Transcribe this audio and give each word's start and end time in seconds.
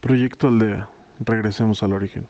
Proyecto 0.00 0.46
Aldea. 0.46 0.88
Regresemos 1.18 1.82
al 1.82 1.92
origen. 1.92 2.28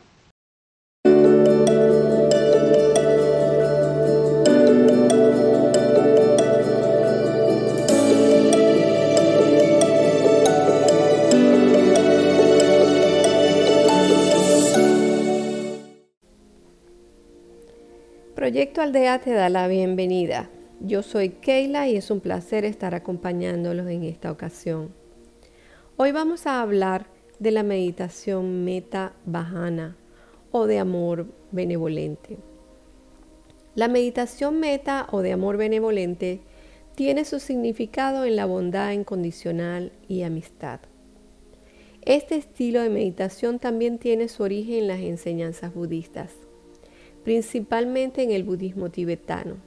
Proyecto 18.33 18.81
Aldea 18.81 19.19
te 19.19 19.31
da 19.31 19.49
la 19.49 19.67
bienvenida. 19.67 20.49
Yo 20.79 21.03
soy 21.03 21.29
Keila 21.29 21.87
y 21.87 21.97
es 21.97 22.09
un 22.09 22.19
placer 22.19 22.65
estar 22.65 22.95
acompañándolos 22.95 23.87
en 23.89 24.05
esta 24.05 24.31
ocasión. 24.31 24.89
Hoy 25.97 26.11
vamos 26.11 26.47
a 26.47 26.61
hablar 26.61 27.18
de 27.39 27.51
la 27.51 27.63
meditación 27.63 28.63
meta 28.63 29.13
bajana 29.25 29.95
o 30.51 30.65
de 30.67 30.79
amor 30.79 31.27
benevolente. 31.51 32.37
La 33.75 33.87
meditación 33.87 34.59
meta 34.59 35.07
o 35.11 35.21
de 35.21 35.31
amor 35.31 35.57
benevolente 35.57 36.41
tiene 36.95 37.25
su 37.25 37.39
significado 37.39 38.25
en 38.25 38.35
la 38.35 38.45
bondad 38.45 38.91
incondicional 38.91 39.91
y 40.07 40.23
amistad. 40.23 40.81
Este 42.01 42.35
estilo 42.35 42.81
de 42.81 42.89
meditación 42.89 43.59
también 43.59 43.99
tiene 43.99 44.27
su 44.27 44.43
origen 44.43 44.79
en 44.79 44.87
las 44.87 44.99
enseñanzas 44.99 45.73
budistas 45.73 46.31
principalmente 47.23 48.23
en 48.23 48.31
el 48.31 48.43
budismo 48.43 48.89
tibetano. 48.89 49.57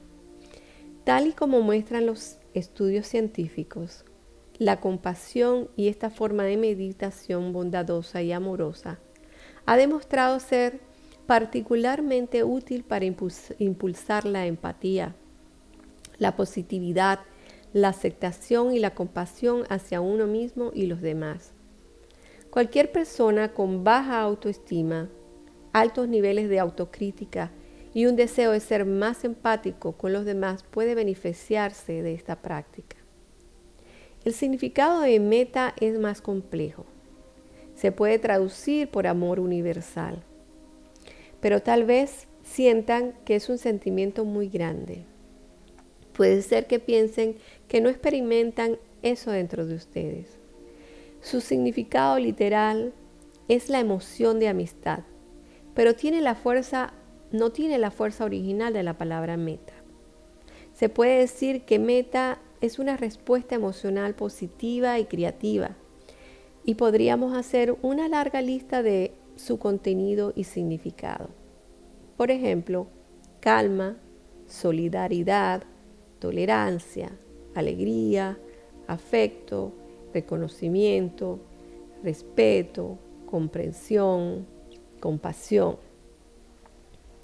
Tal 1.03 1.27
y 1.27 1.31
como 1.31 1.61
muestran 1.61 2.05
los 2.05 2.37
estudios 2.53 3.07
científicos, 3.07 4.05
la 4.57 4.79
compasión 4.79 5.69
y 5.75 5.87
esta 5.87 6.09
forma 6.09 6.43
de 6.43 6.57
meditación 6.57 7.53
bondadosa 7.53 8.21
y 8.21 8.31
amorosa 8.31 8.99
ha 9.65 9.77
demostrado 9.77 10.39
ser 10.39 10.79
particularmente 11.25 12.43
útil 12.43 12.83
para 12.83 13.05
impulsar 13.05 14.25
la 14.25 14.45
empatía, 14.45 15.15
la 16.17 16.35
positividad, 16.35 17.19
la 17.71 17.89
aceptación 17.89 18.73
y 18.73 18.79
la 18.79 18.93
compasión 18.93 19.63
hacia 19.69 20.01
uno 20.01 20.27
mismo 20.27 20.71
y 20.73 20.85
los 20.85 21.01
demás. 21.01 21.53
Cualquier 22.49 22.91
persona 22.91 23.53
con 23.53 23.83
baja 23.83 24.21
autoestima 24.21 25.09
altos 25.71 26.07
niveles 26.07 26.49
de 26.49 26.59
autocrítica 26.59 27.51
y 27.93 28.05
un 28.05 28.15
deseo 28.15 28.51
de 28.51 28.59
ser 28.59 28.85
más 28.85 29.23
empático 29.23 29.93
con 29.93 30.13
los 30.13 30.25
demás 30.25 30.63
puede 30.63 30.93
beneficiarse 30.93 32.03
de 32.03 32.13
esta 32.13 32.41
práctica. 32.41 33.02
El 34.25 34.33
significado 34.33 35.01
de 35.01 35.19
meta 35.19 35.73
es 35.81 35.99
más 35.99 36.21
complejo. 36.21 36.85
Se 37.75 37.91
puede 37.91 38.19
traducir 38.19 38.89
por 38.89 39.05
amor 39.05 39.39
universal, 39.39 40.23
pero 41.41 41.61
tal 41.61 41.83
vez 41.83 42.27
sientan 42.41 43.13
que 43.25 43.35
es 43.35 43.49
un 43.49 43.57
sentimiento 43.57 44.23
muy 44.23 44.47
grande. 44.47 45.03
Puede 46.13 46.41
ser 46.41 46.67
que 46.67 46.79
piensen 46.79 47.35
que 47.67 47.81
no 47.81 47.89
experimentan 47.89 48.77
eso 49.01 49.31
dentro 49.31 49.65
de 49.65 49.75
ustedes. 49.75 50.37
Su 51.19 51.41
significado 51.41 52.17
literal 52.19 52.93
es 53.49 53.69
la 53.69 53.79
emoción 53.79 54.39
de 54.39 54.47
amistad, 54.47 54.99
pero 55.73 55.95
tiene 55.95 56.21
la 56.21 56.35
fuerza, 56.35 56.93
no 57.31 57.51
tiene 57.51 57.77
la 57.77 57.91
fuerza 57.91 58.23
original 58.23 58.71
de 58.71 58.83
la 58.83 58.97
palabra 58.97 59.35
meta. 59.35 59.73
Se 60.73 60.87
puede 60.87 61.19
decir 61.19 61.63
que 61.63 61.77
meta 61.77 62.39
es 62.63 62.79
una 62.79 62.95
respuesta 62.95 63.55
emocional 63.55 64.15
positiva 64.15 64.97
y 64.97 65.03
creativa 65.03 65.75
y 66.63 66.75
podríamos 66.75 67.35
hacer 67.35 67.75
una 67.81 68.07
larga 68.07 68.41
lista 68.41 68.81
de 68.81 69.11
su 69.35 69.59
contenido 69.59 70.31
y 70.33 70.45
significado. 70.45 71.27
Por 72.15 72.31
ejemplo, 72.31 72.87
calma, 73.41 73.97
solidaridad, 74.47 75.63
tolerancia, 76.19 77.11
alegría, 77.53 78.39
afecto, 78.87 79.73
reconocimiento, 80.13 81.41
respeto, 82.01 82.97
comprensión, 83.25 84.47
compasión. 85.01 85.79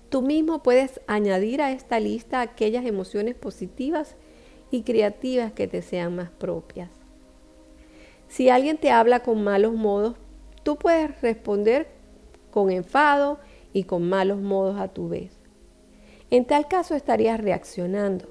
Tú 0.09 0.21
mismo 0.21 0.61
puedes 0.63 0.99
añadir 1.07 1.61
a 1.61 1.71
esta 1.71 2.01
lista 2.01 2.41
aquellas 2.41 2.85
emociones 2.85 3.35
positivas 3.35 4.17
y 4.71 4.83
creativas 4.83 5.51
que 5.51 5.67
te 5.67 5.81
sean 5.81 6.15
más 6.15 6.29
propias. 6.29 6.89
Si 8.27 8.49
alguien 8.49 8.77
te 8.77 8.91
habla 8.91 9.21
con 9.21 9.43
malos 9.43 9.73
modos, 9.73 10.15
tú 10.63 10.77
puedes 10.77 11.19
responder 11.21 11.87
con 12.51 12.69
enfado 12.69 13.39
y 13.73 13.83
con 13.83 14.07
malos 14.07 14.39
modos 14.39 14.79
a 14.79 14.89
tu 14.89 15.09
vez. 15.09 15.31
En 16.29 16.45
tal 16.45 16.67
caso 16.67 16.95
estarías 16.95 17.39
reaccionando, 17.39 18.27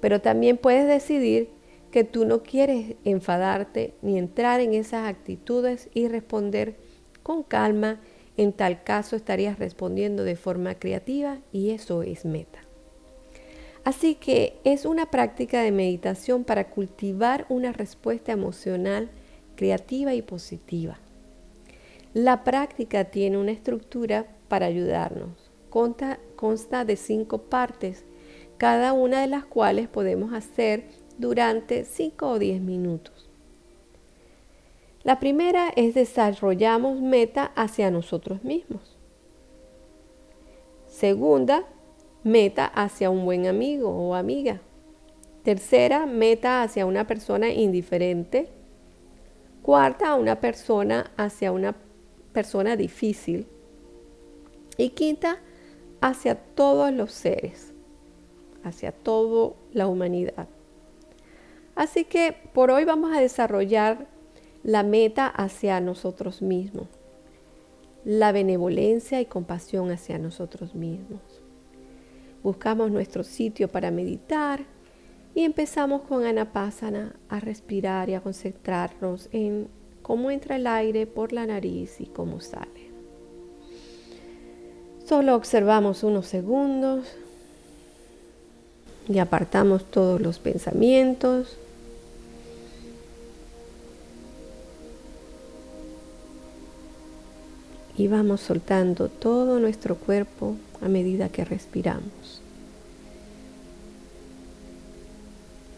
pero 0.00 0.20
también 0.20 0.56
puedes 0.56 0.86
decidir 0.86 1.50
que 1.90 2.04
tú 2.04 2.24
no 2.24 2.42
quieres 2.42 2.96
enfadarte 3.04 3.94
ni 4.00 4.18
entrar 4.18 4.60
en 4.60 4.72
esas 4.72 5.06
actitudes 5.06 5.90
y 5.92 6.08
responder 6.08 6.76
con 7.22 7.42
calma 7.42 8.00
en 8.36 8.54
tal 8.54 8.82
caso 8.82 9.14
estarías 9.14 9.58
respondiendo 9.58 10.24
de 10.24 10.36
forma 10.36 10.74
creativa 10.76 11.38
y 11.52 11.70
eso 11.70 12.02
es 12.02 12.24
meta. 12.24 12.60
Así 13.84 14.14
que 14.14 14.58
es 14.64 14.84
una 14.84 15.10
práctica 15.10 15.60
de 15.62 15.72
meditación 15.72 16.44
para 16.44 16.70
cultivar 16.70 17.46
una 17.48 17.72
respuesta 17.72 18.32
emocional 18.32 19.10
creativa 19.56 20.14
y 20.14 20.22
positiva. 20.22 20.98
La 22.14 22.44
práctica 22.44 23.04
tiene 23.04 23.38
una 23.38 23.52
estructura 23.52 24.26
para 24.48 24.66
ayudarnos. 24.66 25.50
Consta, 25.70 26.84
de 26.84 26.96
cinco 26.96 27.38
partes, 27.38 28.04
cada 28.58 28.92
una 28.92 29.22
de 29.22 29.26
las 29.26 29.44
cuales 29.44 29.88
podemos 29.88 30.32
hacer 30.34 30.84
durante 31.18 31.84
5 31.84 32.28
o 32.28 32.38
10 32.38 32.60
minutos. 32.60 33.30
La 35.02 35.18
primera 35.18 35.70
es 35.74 35.94
desarrollamos 35.94 37.00
meta 37.00 37.52
hacia 37.56 37.90
nosotros 37.90 38.44
mismos. 38.44 38.96
Segunda, 40.86 41.64
meta 42.24 42.66
hacia 42.66 43.10
un 43.10 43.24
buen 43.24 43.46
amigo 43.46 43.90
o 43.90 44.14
amiga. 44.14 44.60
Tercera, 45.42 46.06
meta 46.06 46.62
hacia 46.62 46.86
una 46.86 47.06
persona 47.06 47.50
indiferente. 47.50 48.48
Cuarta, 49.62 50.14
una 50.14 50.40
persona 50.40 51.10
hacia 51.16 51.52
una 51.52 51.74
persona 52.32 52.76
difícil. 52.76 53.46
Y 54.76 54.90
quinta, 54.90 55.38
hacia 56.00 56.34
todos 56.34 56.92
los 56.92 57.12
seres, 57.12 57.72
hacia 58.64 58.92
toda 58.92 59.54
la 59.72 59.86
humanidad. 59.86 60.48
Así 61.74 62.04
que 62.04 62.36
por 62.52 62.70
hoy 62.70 62.84
vamos 62.84 63.16
a 63.16 63.20
desarrollar 63.20 64.06
la 64.62 64.82
meta 64.82 65.26
hacia 65.26 65.80
nosotros 65.80 66.42
mismos, 66.42 66.86
la 68.04 68.32
benevolencia 68.32 69.20
y 69.20 69.26
compasión 69.26 69.90
hacia 69.90 70.18
nosotros 70.18 70.74
mismos. 70.74 71.20
Buscamos 72.42 72.90
nuestro 72.90 73.22
sitio 73.22 73.68
para 73.68 73.90
meditar 73.90 74.64
y 75.34 75.44
empezamos 75.44 76.02
con 76.02 76.24
Anapasana 76.24 77.14
a 77.28 77.40
respirar 77.40 78.10
y 78.10 78.14
a 78.14 78.20
concentrarnos 78.20 79.28
en 79.32 79.68
cómo 80.02 80.30
entra 80.30 80.56
el 80.56 80.66
aire 80.66 81.06
por 81.06 81.32
la 81.32 81.46
nariz 81.46 82.00
y 82.00 82.06
cómo 82.06 82.40
sale. 82.40 82.90
Solo 85.06 85.36
observamos 85.36 86.02
unos 86.02 86.26
segundos 86.26 87.06
y 89.08 89.18
apartamos 89.18 89.84
todos 89.84 90.20
los 90.20 90.38
pensamientos 90.38 91.56
y 97.96 98.08
vamos 98.08 98.40
soltando 98.40 99.08
todo 99.08 99.60
nuestro 99.60 99.96
cuerpo 99.96 100.56
a 100.80 100.88
medida 100.88 101.28
que 101.28 101.44
respiramos. 101.44 102.41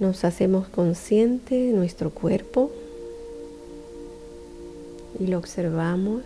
Nos 0.04 0.22
hacemos 0.26 0.68
consciente 0.68 1.54
de 1.54 1.72
nuestro 1.72 2.10
cuerpo 2.10 2.70
y 5.18 5.28
lo 5.28 5.38
observamos 5.38 6.22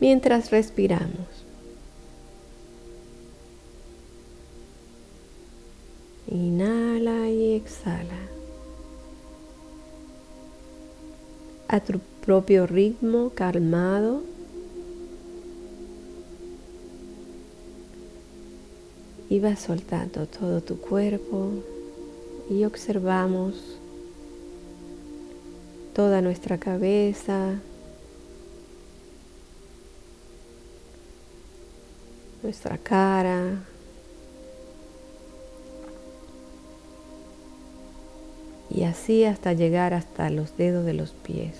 mientras 0.00 0.50
respiramos. 0.50 1.28
Inhala 6.28 7.28
y 7.28 7.56
exhala. 7.56 8.16
A 11.68 11.80
tu 11.80 12.00
propio 12.24 12.66
ritmo 12.66 13.32
calmado. 13.34 14.22
Y 19.28 19.40
vas 19.40 19.60
soltando 19.60 20.26
todo 20.26 20.60
tu 20.60 20.80
cuerpo 20.80 21.50
y 22.48 22.64
observamos 22.64 23.54
toda 25.94 26.20
nuestra 26.20 26.58
cabeza, 26.58 27.60
nuestra 32.42 32.78
cara, 32.78 33.64
y 38.70 38.84
así 38.84 39.24
hasta 39.24 39.54
llegar 39.54 39.94
hasta 39.94 40.28
los 40.28 40.56
dedos 40.56 40.84
de 40.84 40.92
los 40.92 41.12
pies. 41.12 41.54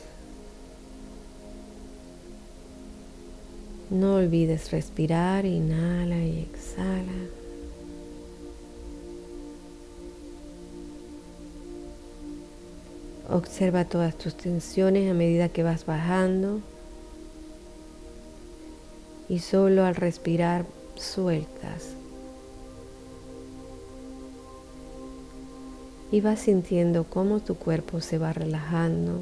No 3.89 4.17
olvides 4.17 4.71
respirar, 4.71 5.47
inhala 5.47 6.19
y 6.19 6.41
exhala. 6.41 7.46
Observa 13.29 13.85
todas 13.85 14.17
tus 14.17 14.37
tensiones 14.37 15.11
a 15.11 15.15
medida 15.15 15.49
que 15.49 15.65
vas 15.65 15.85
bajando 15.85 16.61
y 19.29 19.41
solo 19.41 19.85
al 19.85 19.97
respirar 19.97 20.65
sueltas. 20.95 21.95
Y 26.13 26.21
vas 26.21 26.41
sintiendo 26.41 27.05
cómo 27.05 27.41
tu 27.41 27.57
cuerpo 27.57 28.01
se 28.01 28.19
va 28.19 28.33
relajando, 28.33 29.21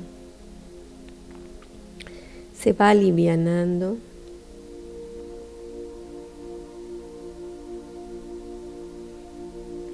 se 2.54 2.72
va 2.72 2.90
alivianando. 2.90 3.96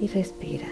Y 0.01 0.07
respira. 0.07 0.67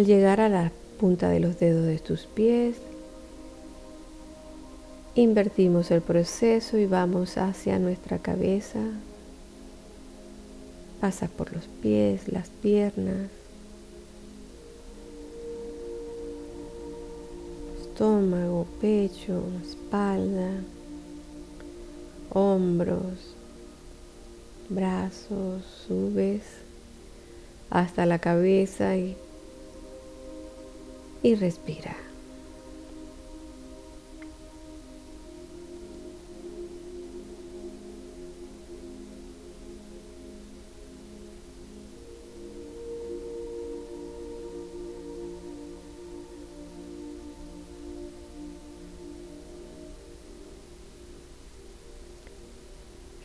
Al 0.00 0.06
llegar 0.06 0.40
a 0.40 0.48
la 0.48 0.72
punta 0.98 1.28
de 1.28 1.40
los 1.40 1.60
dedos 1.60 1.84
de 1.84 1.98
tus 1.98 2.24
pies, 2.24 2.76
invertimos 5.14 5.90
el 5.90 6.00
proceso 6.00 6.78
y 6.78 6.86
vamos 6.86 7.36
hacia 7.36 7.78
nuestra 7.78 8.18
cabeza. 8.18 8.78
Pasa 11.02 11.28
por 11.28 11.52
los 11.52 11.66
pies, 11.82 12.32
las 12.32 12.48
piernas, 12.48 13.28
estómago, 17.82 18.66
pecho, 18.80 19.42
espalda, 19.62 20.62
hombros, 22.30 23.34
brazos, 24.70 25.62
subes 25.86 26.40
hasta 27.68 28.06
la 28.06 28.18
cabeza 28.18 28.96
y 28.96 29.14
y 31.22 31.34
respira. 31.34 31.96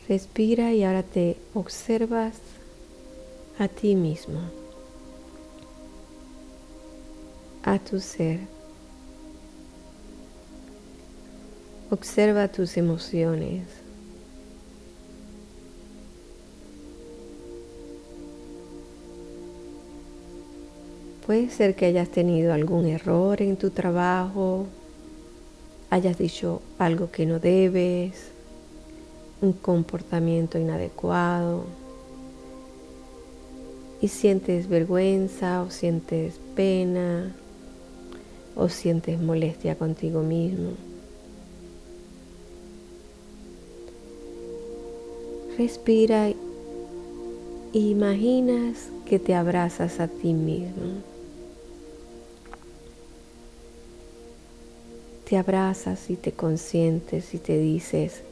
Respira 0.08 0.72
y 0.72 0.84
ahora 0.84 1.02
te 1.02 1.36
observas 1.52 2.36
a 3.58 3.66
ti 3.66 3.96
mismo. 3.96 4.65
A 7.66 7.80
tu 7.80 7.98
ser. 8.00 8.38
Observa 11.90 12.48
tus 12.48 12.76
emociones. 12.76 13.64
Puede 21.26 21.50
ser 21.50 21.74
que 21.74 21.86
hayas 21.86 22.08
tenido 22.08 22.54
algún 22.54 22.86
error 22.86 23.42
en 23.42 23.56
tu 23.56 23.70
trabajo, 23.70 24.66
hayas 25.90 26.18
dicho 26.18 26.62
algo 26.78 27.10
que 27.10 27.26
no 27.26 27.40
debes, 27.40 28.30
un 29.42 29.52
comportamiento 29.52 30.56
inadecuado 30.56 31.64
y 34.00 34.06
sientes 34.06 34.68
vergüenza 34.68 35.62
o 35.62 35.70
sientes 35.70 36.38
pena 36.54 37.34
o 38.56 38.68
sientes 38.68 39.20
molestia 39.20 39.76
contigo 39.76 40.22
mismo. 40.22 40.72
Respira 45.58 46.28
e 46.28 47.78
imaginas 47.78 48.90
que 49.04 49.18
te 49.18 49.34
abrazas 49.34 50.00
a 50.00 50.08
ti 50.08 50.32
mismo. 50.32 51.02
Te 55.28 55.36
abrazas 55.36 56.08
y 56.08 56.16
te 56.16 56.32
consientes 56.32 57.34
y 57.34 57.38
te 57.38 57.58
dices 57.58 58.22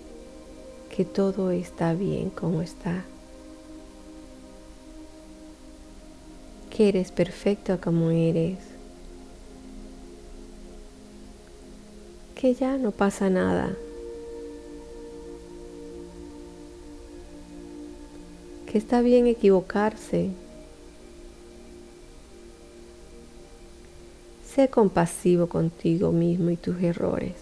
que 0.94 1.04
todo 1.04 1.50
está 1.50 1.92
bien 1.92 2.30
como 2.30 2.62
está. 2.62 3.04
Que 6.70 6.88
eres 6.88 7.10
perfecto 7.10 7.80
como 7.80 8.10
eres 8.10 8.73
que 12.44 12.52
ya 12.52 12.76
no 12.76 12.90
pasa 12.90 13.30
nada. 13.30 13.74
Que 18.66 18.76
está 18.76 19.00
bien 19.00 19.26
equivocarse. 19.26 20.28
Sé 24.46 24.68
compasivo 24.68 25.46
contigo 25.46 26.12
mismo 26.12 26.50
y 26.50 26.58
tus 26.58 26.82
errores. 26.82 27.32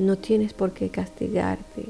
No 0.00 0.16
tienes 0.16 0.52
por 0.52 0.70
qué 0.70 0.90
castigarte. 0.90 1.86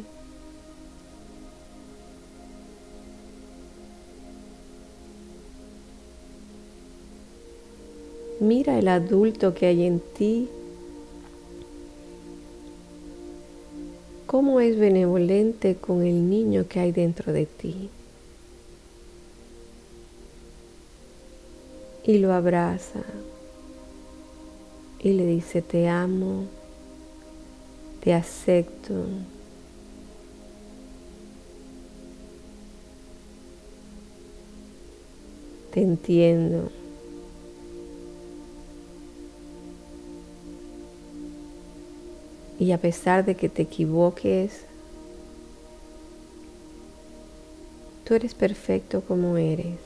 Mira 8.48 8.78
el 8.78 8.88
adulto 8.88 9.52
que 9.52 9.66
hay 9.66 9.84
en 9.84 10.00
ti. 10.00 10.48
Cómo 14.24 14.60
es 14.60 14.78
benevolente 14.78 15.76
con 15.76 16.02
el 16.02 16.30
niño 16.30 16.66
que 16.66 16.80
hay 16.80 16.90
dentro 16.90 17.34
de 17.34 17.44
ti. 17.44 17.90
Y 22.04 22.16
lo 22.16 22.32
abraza. 22.32 23.02
Y 25.00 25.12
le 25.12 25.26
dice, 25.26 25.60
te 25.60 25.86
amo, 25.86 26.46
te 28.00 28.14
acepto. 28.14 28.94
Te 35.70 35.82
entiendo. 35.82 36.77
Y 42.58 42.72
a 42.72 42.78
pesar 42.78 43.24
de 43.24 43.36
que 43.36 43.48
te 43.48 43.62
equivoques, 43.62 44.64
tú 48.04 48.14
eres 48.14 48.34
perfecto 48.34 49.00
como 49.02 49.36
eres. 49.36 49.78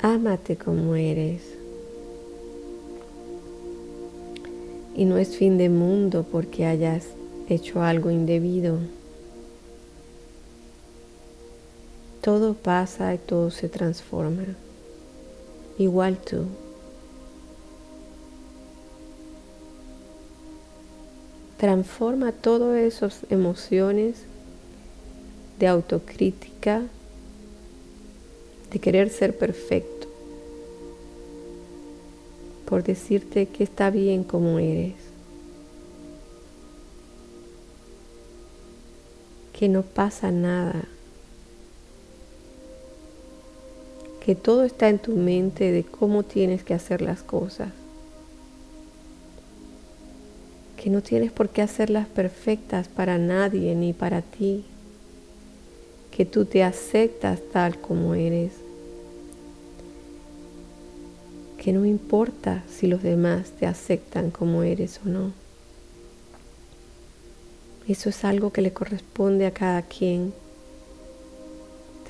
Ámate 0.00 0.56
como 0.56 0.94
eres. 0.94 1.42
Y 4.94 5.04
no 5.04 5.18
es 5.18 5.36
fin 5.36 5.58
de 5.58 5.68
mundo 5.68 6.24
porque 6.30 6.66
hayas 6.66 7.06
hecho 7.48 7.82
algo 7.82 8.10
indebido. 8.10 8.78
Todo 12.22 12.54
pasa 12.54 13.14
y 13.14 13.18
todo 13.18 13.50
se 13.50 13.68
transforma. 13.68 14.44
Igual 15.78 16.18
tú. 16.18 16.46
Transforma 21.58 22.32
todas 22.32 22.76
esas 22.78 23.20
emociones 23.30 24.24
de 25.58 25.66
autocrítica, 25.66 26.82
de 28.70 28.78
querer 28.78 29.10
ser 29.10 29.36
perfecto, 29.36 30.06
por 32.66 32.84
decirte 32.84 33.46
que 33.46 33.64
está 33.64 33.90
bien 33.90 34.24
como 34.24 34.58
eres. 34.58 34.94
Que 39.52 39.68
no 39.68 39.82
pasa 39.82 40.30
nada. 40.30 40.84
Que 44.28 44.34
todo 44.34 44.64
está 44.64 44.90
en 44.90 44.98
tu 44.98 45.12
mente 45.12 45.72
de 45.72 45.84
cómo 45.84 46.22
tienes 46.22 46.62
que 46.62 46.74
hacer 46.74 47.00
las 47.00 47.22
cosas. 47.22 47.70
Que 50.76 50.90
no 50.90 51.00
tienes 51.00 51.32
por 51.32 51.48
qué 51.48 51.62
hacerlas 51.62 52.06
perfectas 52.08 52.88
para 52.88 53.16
nadie 53.16 53.74
ni 53.74 53.94
para 53.94 54.20
ti. 54.20 54.66
Que 56.14 56.26
tú 56.26 56.44
te 56.44 56.62
aceptas 56.62 57.40
tal 57.54 57.80
como 57.80 58.14
eres 58.14 58.52
que 61.56 61.72
no 61.72 61.86
importa 61.86 62.62
si 62.68 62.86
los 62.86 63.02
demás 63.02 63.52
te 63.58 63.64
aceptan 63.64 64.30
como 64.30 64.62
eres 64.62 65.00
o 65.06 65.08
no. 65.08 65.32
Eso 67.88 68.10
es 68.10 68.26
algo 68.26 68.52
que 68.52 68.60
le 68.60 68.74
corresponde 68.74 69.46
a 69.46 69.52
cada 69.52 69.80
quien 69.80 70.34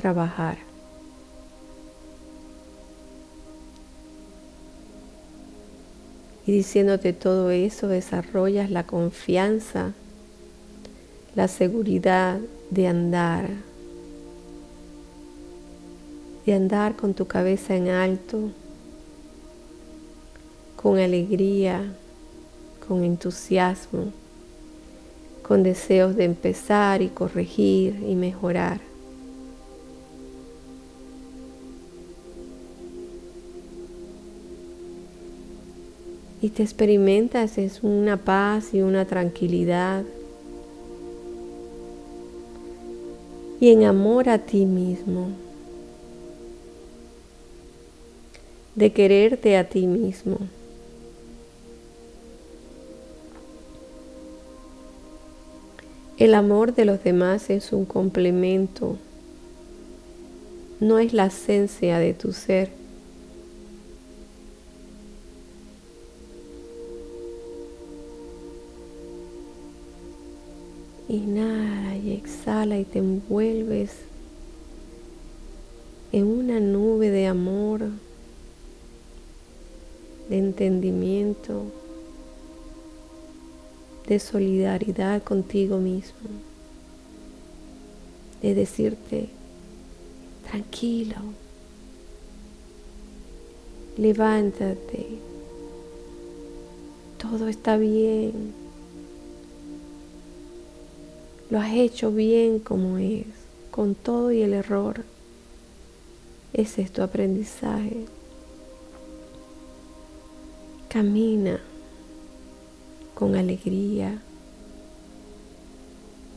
trabajar. 0.00 0.67
Y 6.48 6.52
diciéndote 6.52 7.12
todo 7.12 7.50
eso, 7.50 7.88
desarrollas 7.88 8.70
la 8.70 8.84
confianza, 8.84 9.92
la 11.34 11.46
seguridad 11.46 12.40
de 12.70 12.86
andar, 12.86 13.50
de 16.46 16.54
andar 16.54 16.96
con 16.96 17.12
tu 17.12 17.26
cabeza 17.26 17.76
en 17.76 17.90
alto, 17.90 18.50
con 20.74 20.98
alegría, 20.98 21.92
con 22.88 23.04
entusiasmo, 23.04 24.10
con 25.42 25.62
deseos 25.62 26.16
de 26.16 26.24
empezar 26.24 27.02
y 27.02 27.08
corregir 27.08 28.02
y 28.08 28.14
mejorar. 28.14 28.87
Y 36.40 36.50
te 36.50 36.62
experimentas 36.62 37.58
es 37.58 37.82
una 37.82 38.16
paz 38.16 38.72
y 38.72 38.82
una 38.82 39.04
tranquilidad. 39.06 40.04
Y 43.60 43.72
en 43.72 43.84
amor 43.84 44.28
a 44.28 44.38
ti 44.38 44.64
mismo. 44.64 45.30
De 48.76 48.92
quererte 48.92 49.56
a 49.56 49.68
ti 49.68 49.86
mismo. 49.88 50.38
El 56.18 56.34
amor 56.34 56.74
de 56.74 56.84
los 56.84 57.04
demás 57.04 57.48
es 57.48 57.72
un 57.72 57.84
complemento, 57.84 58.96
no 60.80 60.98
es 60.98 61.12
la 61.12 61.26
esencia 61.26 62.00
de 62.00 62.12
tu 62.12 62.32
ser. 62.32 62.77
Inhala 71.08 71.96
y 71.96 72.12
exhala 72.12 72.78
y 72.78 72.84
te 72.84 72.98
envuelves 72.98 73.92
en 76.12 76.26
una 76.26 76.60
nube 76.60 77.10
de 77.10 77.26
amor, 77.26 77.80
de 80.28 80.38
entendimiento, 80.38 81.62
de 84.06 84.18
solidaridad 84.18 85.22
contigo 85.22 85.78
mismo, 85.78 86.28
de 88.42 88.54
decirte, 88.54 89.28
tranquilo, 90.50 91.16
levántate, 93.96 95.06
todo 97.18 97.48
está 97.48 97.76
bien, 97.76 98.54
lo 101.50 101.58
has 101.58 101.72
hecho 101.72 102.12
bien 102.12 102.58
como 102.58 102.98
es, 102.98 103.26
con 103.70 103.94
todo 103.94 104.32
y 104.32 104.42
el 104.42 104.52
error. 104.52 105.04
Ese 106.52 106.82
es 106.82 106.92
tu 106.92 107.02
aprendizaje. 107.02 108.04
Camina 110.88 111.60
con 113.14 113.34
alegría. 113.34 114.20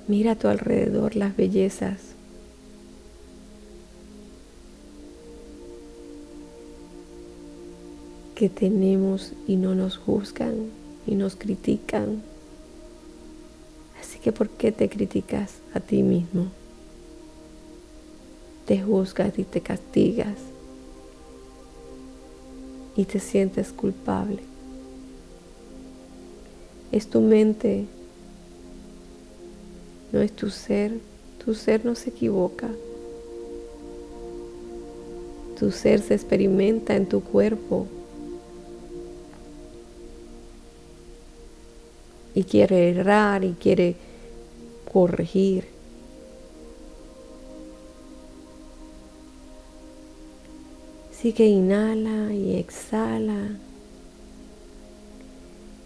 Mira 0.08 0.32
a 0.32 0.36
tu 0.36 0.48
alrededor 0.48 1.16
las 1.16 1.36
bellezas. 1.36 2.12
que 8.42 8.50
tenemos 8.50 9.34
y 9.48 9.56
no 9.56 9.76
nos 9.76 9.98
juzgan 9.98 10.72
y 11.06 11.14
nos 11.14 11.36
critican. 11.36 12.24
Que 14.24 14.32
¿por 14.32 14.50
qué 14.50 14.72
te 14.72 14.90
criticas 14.90 15.60
a 15.74 15.80
ti 15.80 16.04
mismo? 16.04 16.48
Te 18.66 18.82
juzgas 18.82 19.38
y 19.40 19.44
te 19.44 19.62
castigas 19.62 20.38
y 22.96 23.06
te 23.06 23.20
sientes 23.20 23.72
culpable 23.72 24.52
es 26.92 27.08
tu 27.08 27.22
mente, 27.22 27.86
no 30.12 30.22
es 30.22 30.32
tu 30.34 30.50
ser. 30.50 30.92
Tu 31.44 31.56
ser 31.56 31.86
no 31.86 31.96
se 31.96 32.10
equivoca. 32.10 32.70
Tu 35.58 35.72
ser 35.72 36.02
se 36.02 36.14
experimenta 36.14 36.96
en 36.96 37.08
tu 37.08 37.24
cuerpo 37.24 37.88
y 42.36 42.44
quiere 42.44 42.90
errar 42.90 43.44
y 43.44 43.54
quiere 43.54 43.96
corregir. 44.92 45.66
Así 51.12 51.34
que 51.34 51.48
inhala 51.48 52.34
y 52.34 52.56
exhala 52.56 53.50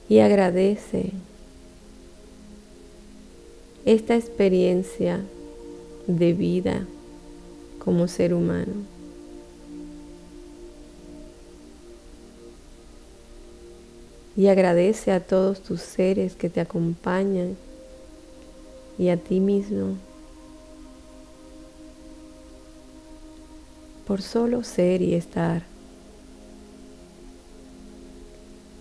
y 0.08 0.20
agradece 0.20 1.12
esta 3.86 4.16
experiencia 4.16 5.22
de 6.08 6.34
vida 6.34 6.88
como 7.84 8.08
ser 8.08 8.34
humano. 8.34 8.74
Y 14.38 14.48
agradece 14.48 15.12
a 15.12 15.20
todos 15.20 15.62
tus 15.62 15.82
seres 15.82 16.36
que 16.36 16.50
te 16.50 16.62
acompañan 16.62 17.56
y 18.98 19.10
a 19.10 19.18
ti 19.18 19.40
mismo 19.40 19.96
por 24.08 24.22
solo 24.22 24.64
ser 24.64 25.02
y 25.02 25.16
estar. 25.16 25.76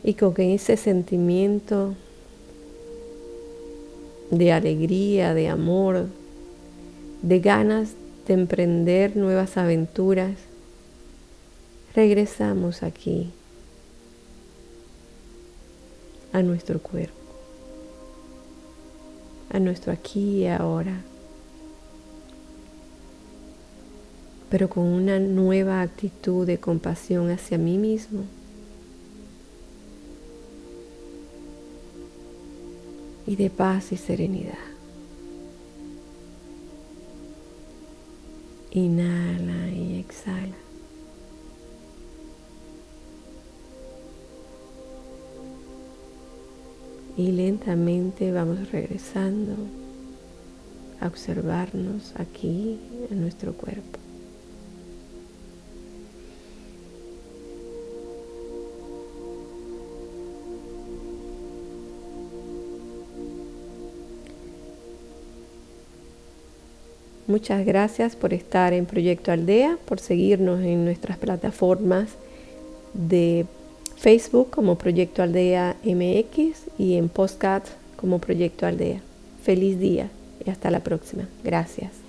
y 0.04 0.12
con 0.12 0.34
ese 0.38 0.76
sentimiento 0.76 1.94
de 4.30 4.52
alegría, 4.52 5.32
de 5.32 5.48
amor, 5.48 6.06
de 7.22 7.40
ganas 7.40 7.92
de 8.28 8.34
emprender 8.34 9.16
nuevas 9.16 9.56
aventuras, 9.56 10.36
regresamos 11.94 12.82
aquí 12.82 13.30
a 16.34 16.42
nuestro 16.42 16.80
cuerpo, 16.80 17.23
a 19.54 19.60
nuestro 19.60 19.92
aquí 19.92 20.40
y 20.42 20.46
ahora, 20.48 21.00
pero 24.50 24.68
con 24.68 24.82
una 24.82 25.20
nueva 25.20 25.80
actitud 25.80 26.44
de 26.44 26.58
compasión 26.58 27.30
hacia 27.30 27.56
mí 27.56 27.78
mismo 27.78 28.24
y 33.28 33.36
de 33.36 33.48
paz 33.48 33.92
y 33.92 33.96
serenidad. 33.96 34.58
Inhala 38.72 39.68
y 39.68 40.00
exhala. 40.00 40.53
Y 47.16 47.30
lentamente 47.30 48.32
vamos 48.32 48.70
regresando 48.72 49.54
a 51.00 51.06
observarnos 51.06 52.12
aquí 52.16 52.78
en 53.10 53.20
nuestro 53.20 53.52
cuerpo. 53.52 53.98
Muchas 67.26 67.64
gracias 67.64 68.16
por 68.16 68.34
estar 68.34 68.72
en 68.74 68.84
Proyecto 68.84 69.32
Aldea, 69.32 69.78
por 69.86 69.98
seguirnos 69.98 70.60
en 70.60 70.84
nuestras 70.84 71.16
plataformas 71.16 72.10
de 72.92 73.46
Facebook 74.04 74.50
como 74.50 74.76
Proyecto 74.76 75.22
Aldea 75.22 75.76
MX 75.82 76.58
y 76.76 76.96
en 76.96 77.08
Postcat 77.08 77.64
como 77.96 78.18
Proyecto 78.18 78.66
Aldea. 78.66 79.00
Feliz 79.42 79.78
día 79.78 80.10
y 80.44 80.50
hasta 80.50 80.70
la 80.70 80.80
próxima. 80.80 81.26
Gracias. 81.42 82.03